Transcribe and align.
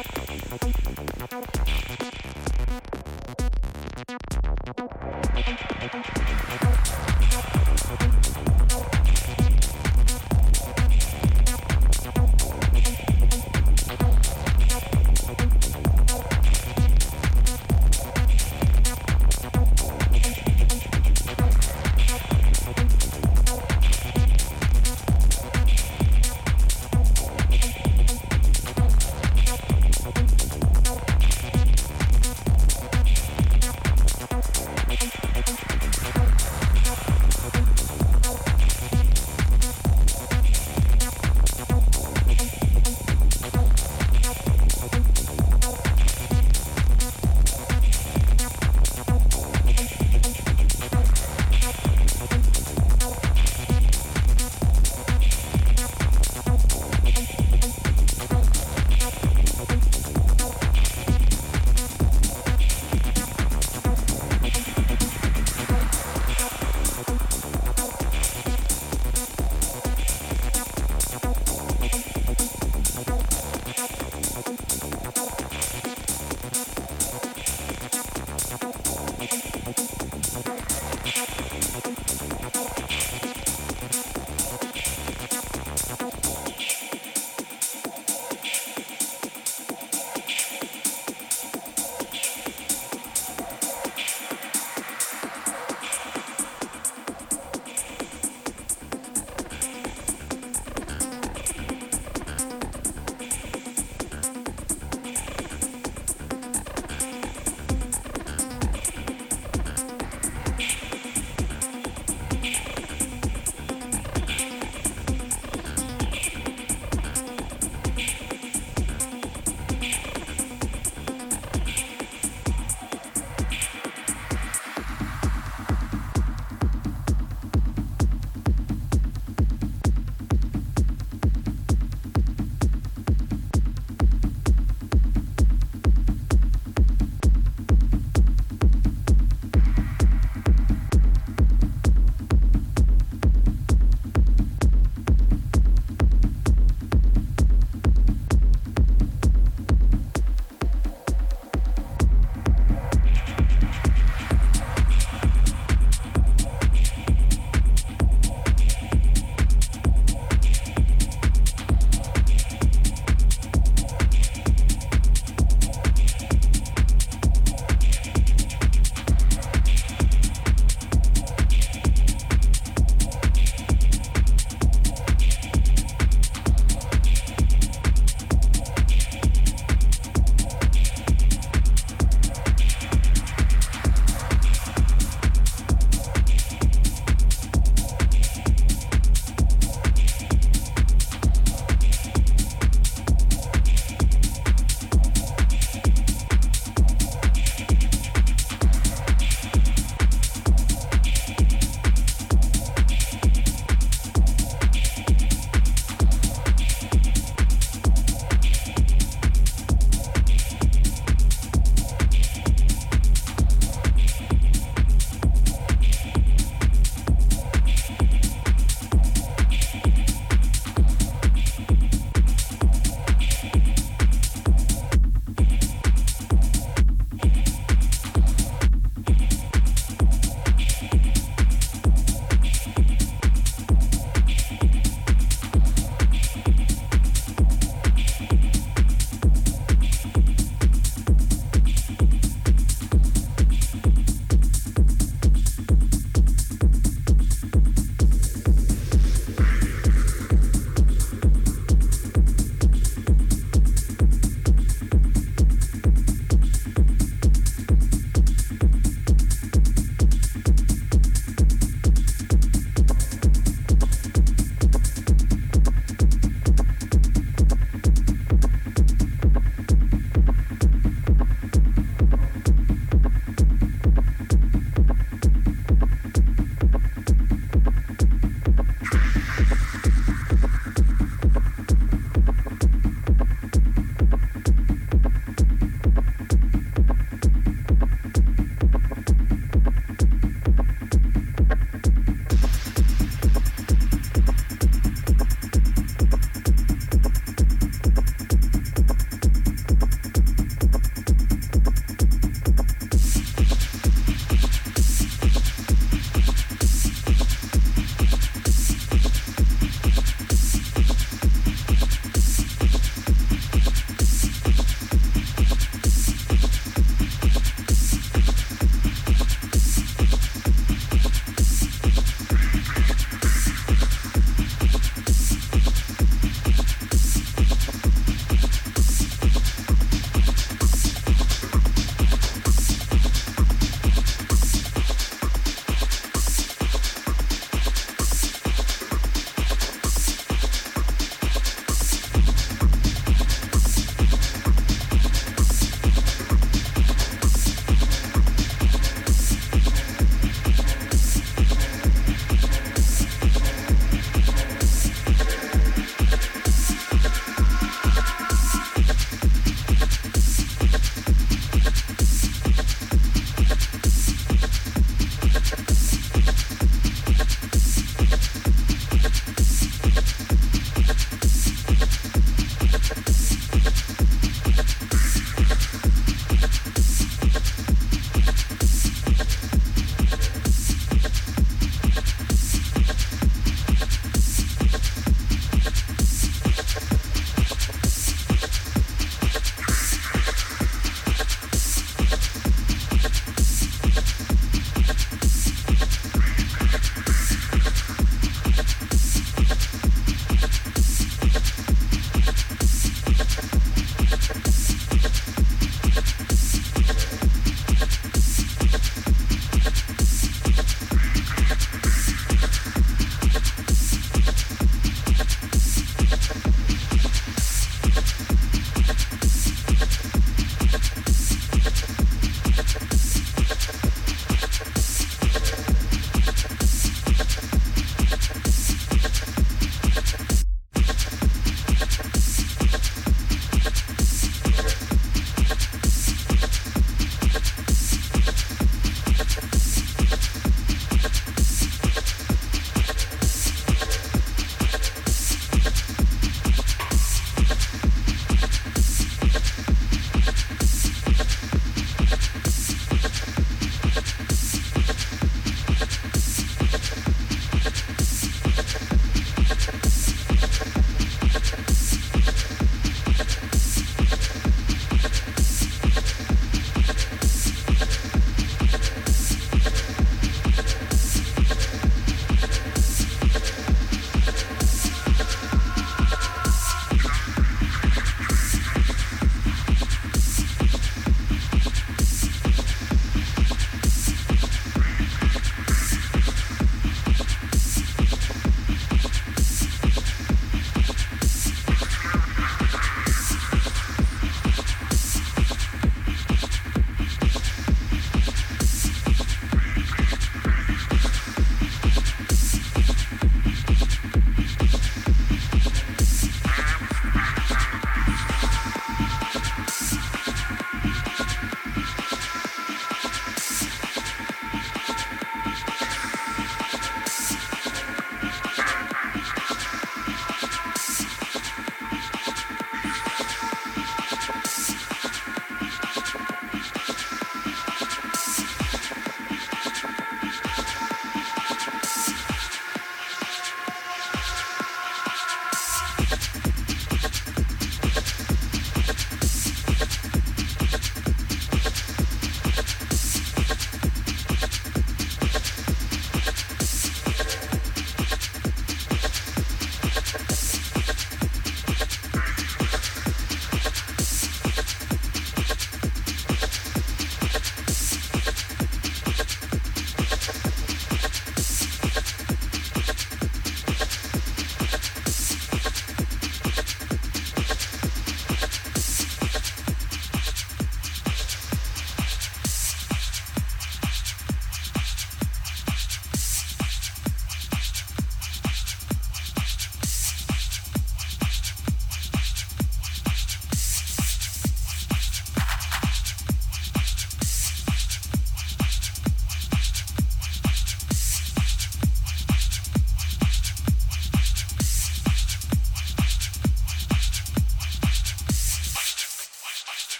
Outro 0.00 1.59